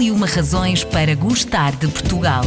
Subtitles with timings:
[0.00, 2.42] E uma razões para gostar de Portugal.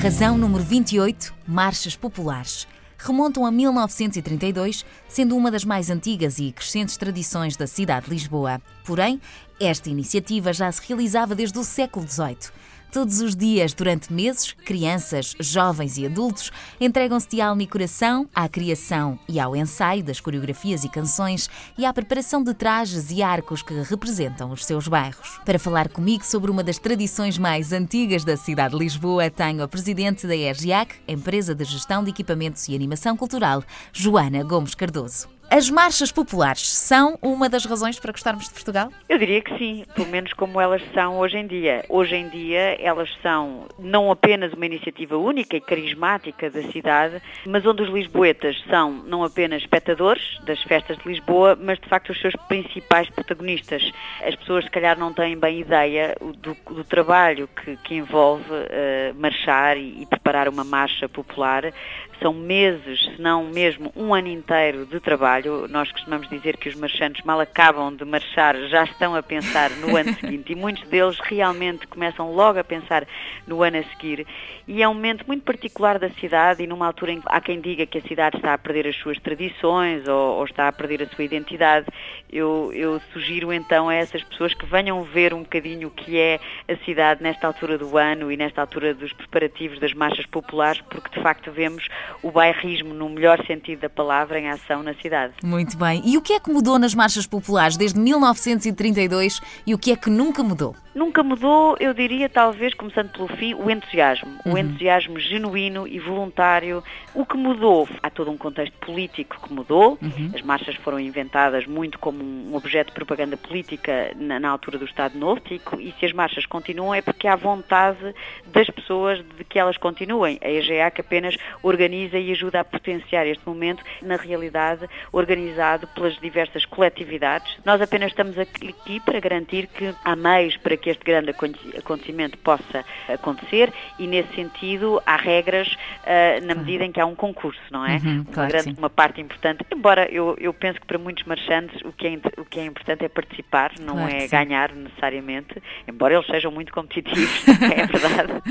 [0.00, 2.68] Razão número 28: Marchas populares.
[2.96, 8.62] Remontam a 1932, sendo uma das mais antigas e crescentes tradições da cidade de Lisboa.
[8.84, 9.20] Porém,
[9.60, 12.52] esta iniciativa já se realizava desde o século XVIII.
[12.94, 18.48] Todos os dias, durante meses, crianças, jovens e adultos entregam-se de alma e coração à
[18.48, 23.62] criação e ao ensaio das coreografias e canções e à preparação de trajes e arcos
[23.62, 25.40] que representam os seus bairros.
[25.44, 29.66] Para falar comigo sobre uma das tradições mais antigas da cidade de Lisboa, tenho a
[29.66, 35.33] presidente da ERGIAC, Empresa de Gestão de Equipamentos e Animação Cultural, Joana Gomes Cardoso.
[35.50, 38.90] As marchas populares são uma das razões para gostarmos de Portugal?
[39.08, 41.84] Eu diria que sim, pelo menos como elas são hoje em dia.
[41.88, 47.64] Hoje em dia elas são não apenas uma iniciativa única e carismática da cidade, mas
[47.64, 52.20] onde os lisboetas são não apenas espectadores das festas de Lisboa, mas de facto os
[52.20, 53.82] seus principais protagonistas.
[54.26, 59.14] As pessoas se calhar não têm bem ideia do, do trabalho que, que envolve uh,
[59.14, 61.72] marchar e, e preparar uma marcha popular.
[62.20, 65.68] São meses, se não mesmo um ano inteiro de trabalho.
[65.68, 69.96] Nós costumamos dizer que os marchantes mal acabam de marchar, já estão a pensar no
[69.96, 73.06] ano seguinte e muitos deles realmente começam logo a pensar
[73.46, 74.26] no ano a seguir.
[74.66, 77.60] E é um momento muito particular da cidade e numa altura em que há quem
[77.60, 81.02] diga que a cidade está a perder as suas tradições ou, ou está a perder
[81.02, 81.86] a sua identidade.
[82.32, 86.40] Eu, eu sugiro então a essas pessoas que venham ver um bocadinho o que é
[86.68, 91.14] a cidade nesta altura do ano e nesta altura dos preparativos das marchas populares, porque
[91.14, 91.86] de facto vemos
[92.22, 95.34] o bairrismo, no melhor sentido da palavra, em ação na cidade.
[95.42, 96.02] Muito bem.
[96.04, 99.96] E o que é que mudou nas marchas populares desde 1932 e o que é
[99.96, 100.74] que nunca mudou?
[100.94, 104.30] Nunca mudou, eu diria, talvez, começando pelo fim, o entusiasmo.
[104.46, 104.52] Uhum.
[104.52, 106.84] O entusiasmo genuíno e voluntário.
[107.12, 109.98] O que mudou, há todo um contexto político que mudou.
[110.00, 110.30] Uhum.
[110.32, 114.84] As marchas foram inventadas muito como um objeto de propaganda política na, na altura do
[114.84, 115.40] Estado Novo.
[115.50, 118.14] E, e se as marchas continuam é porque há vontade
[118.46, 120.38] das pessoas de que elas continuem.
[120.40, 126.64] A EGEAC apenas organiza e ajuda a potenciar este momento, na realidade, organizado pelas diversas
[126.64, 127.56] coletividades.
[127.64, 132.84] Nós apenas estamos aqui para garantir que há meios para que este grande acontecimento possa
[133.08, 137.84] acontecer e, nesse sentido, há regras uh, na medida em que há um concurso, não
[137.84, 137.96] é?
[137.96, 141.80] Uhum, claro uma, grande, uma parte importante, embora eu, eu penso que para muitos marchantes
[141.82, 146.14] o que é, o que é importante é participar, não claro é ganhar necessariamente, embora
[146.14, 148.42] eles sejam muito competitivos, é verdade,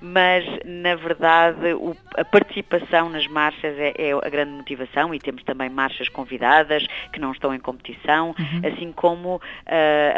[0.00, 5.42] mas na verdade o, a participação nas marchas é, é, a grande motivação e temos
[5.44, 8.62] também marchas convidadas que não estão em competição, uhum.
[8.64, 9.40] assim como uh,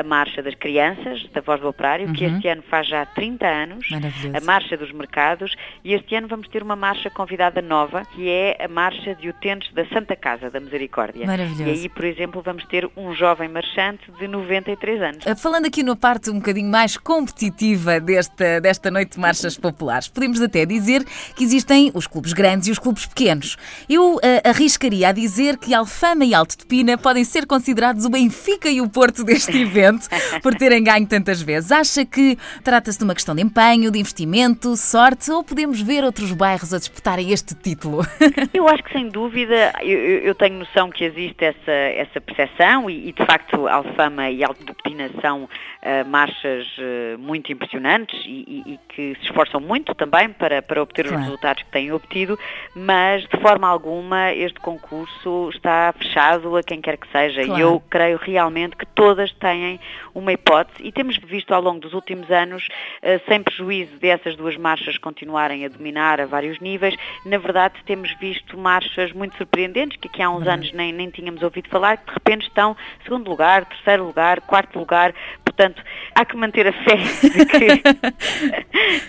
[0.00, 2.12] a marcha das crianças, da Voz do Operário, uhum.
[2.12, 3.88] que este ano faz já 30 anos,
[4.34, 8.56] a Marcha dos Mercados, e este ano vamos ter uma marcha convidada nova, que é
[8.64, 11.24] a Marcha de Utentes da Santa Casa da Misericórdia.
[11.58, 15.26] E aí, por exemplo, vamos ter um jovem marchante de 93 anos.
[15.26, 20.08] Ah, falando aqui na parte um bocadinho mais competitiva desta, desta noite de marchas populares,
[20.08, 21.04] podemos até dizer
[21.36, 23.56] que existem os clubes grandes e os clubes pequenos.
[23.88, 28.10] Eu uh, arriscaria a dizer que Alfama e Alto de Pina podem ser considerados o
[28.10, 30.08] Benfica e o Porto deste evento,
[30.42, 31.72] por terem ganho tantas vezes.
[31.72, 36.32] Acha que trata-se de uma questão de empenho, de investimento, sorte, ou podemos ver outros
[36.32, 38.02] bairros a disputarem este título?
[38.52, 43.08] Eu acho que sem dúvida, eu, eu tenho noção que existe essa, essa percepção e,
[43.08, 48.44] e de facto Alfama e Alto de Pina são uh, marchas uh, muito impressionantes e,
[48.66, 51.18] e, e, que se esforçam muito também para, para obter claro.
[51.18, 52.38] os resultados que têm obtido,
[52.74, 57.58] mas de forma alguma este concurso está fechado a quem quer que seja claro.
[57.58, 59.78] e eu creio realmente que todas têm
[60.14, 62.66] uma hipótese e temos visto ao longo dos últimos anos,
[63.02, 68.12] uh, sem prejuízo dessas duas marchas continuarem a dominar a vários níveis, na verdade temos
[68.18, 70.52] visto marchas muito surpreendentes que aqui há uns uhum.
[70.52, 74.78] anos nem, nem tínhamos ouvido falar, que de repente estão segundo lugar, terceiro lugar, quarto
[74.78, 75.14] lugar,
[75.52, 75.82] portanto
[76.14, 77.82] há que manter a fé de que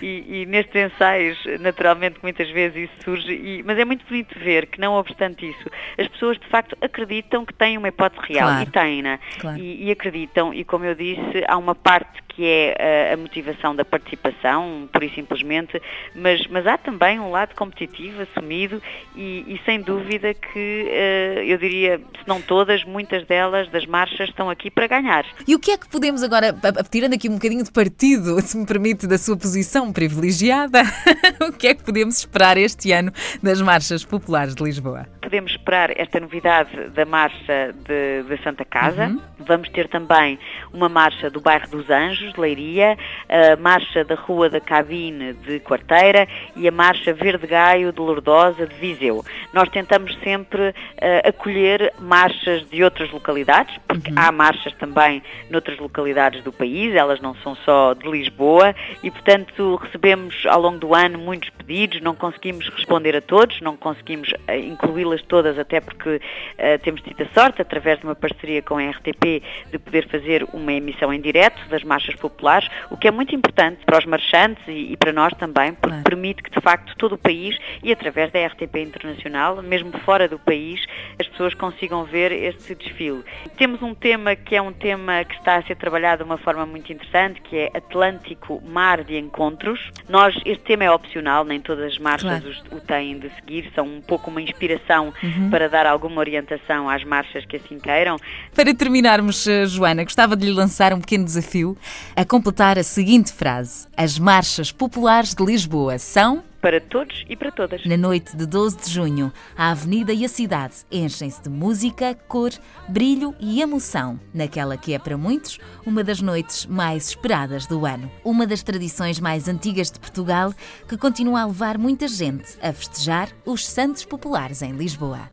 [0.02, 4.66] e, e, nestes ensaios naturalmente muitas vezes isso surge, e, mas é muito bonito ver
[4.66, 8.62] que não obstante isso, as pessoas de facto acreditam que têm uma hipótese real claro.
[8.62, 9.58] e têm-na claro.
[9.58, 13.74] e, e acreditam e como eu disse, há uma parte que é a, a motivação
[13.74, 15.80] da participação, pura e simplesmente,
[16.14, 18.82] mas, mas há também um lado competitivo, assumido,
[19.14, 24.28] e, e sem dúvida que uh, eu diria, se não todas, muitas delas, das marchas,
[24.28, 25.24] estão aqui para ganhar.
[25.46, 26.54] E o que é que podemos agora,
[26.90, 30.82] tirando aqui um bocadinho de partido, se me permite, da sua posição privilegiada,
[31.48, 35.06] o que é que podemos esperar este ano das marchas populares de Lisboa?
[35.34, 39.06] Podemos esperar esta novidade da marcha de, Santa Casa.
[39.06, 39.20] Uhum.
[39.40, 40.38] Vamos ter também
[40.72, 42.96] uma marcha do bairro dos Anjos, de Leiria,
[43.28, 48.64] a marcha da Rua da Cabine de Quarteira e a marcha Verde Gaio de Lourdosa
[48.64, 49.24] de Viseu.
[49.52, 54.16] Nós tentamos sempre uh, acolher marchas de outras localidades, porque uhum.
[54.18, 59.76] há marchas também noutras localidades do país, elas não são só de Lisboa e, portanto,
[59.76, 64.52] recebemos ao longo do ano muitos pedidos, não conseguimos responder a todos, não conseguimos uh,
[64.52, 68.90] incluí-las todas, até porque uh, temos tido a sorte, através de uma parceria com a
[68.90, 73.34] RTP, de poder fazer uma emissão em direto das marchas populares, o que é muito
[73.34, 77.14] importante para os marchantes e, e para nós também, porque permite que, de facto, todo
[77.14, 80.84] o país e através da RTP Internacional, mesmo fora do país,
[81.18, 83.22] as pessoas consigam ver este desfile.
[83.56, 86.66] Temos um tema que é um tema que está a ser trabalhado de uma forma
[86.66, 89.80] muito interessante, que é Atlântico Mar de Encontros.
[90.08, 92.76] Nós, este tema é opcional, nem todas as marchas claro.
[92.76, 95.50] o têm de seguir, são um pouco uma inspiração uhum.
[95.50, 98.16] para dar alguma orientação às marchas que assim queiram.
[98.54, 101.76] Para terminarmos, eh, Joana, gostava de lhe lançar um pequeno desafio
[102.14, 107.52] a completar a seguinte frase: As marchas populares de Lisboa são para todos e para
[107.52, 107.84] todas.
[107.84, 112.52] Na noite de 12 de junho, a avenida e a cidade enchem-se de música, cor,
[112.88, 118.10] brilho e emoção, naquela que é para muitos uma das noites mais esperadas do ano.
[118.24, 120.54] Uma das tradições mais antigas de Portugal
[120.88, 125.28] que continua a levar muita gente a festejar os Santos Populares em Lisboa.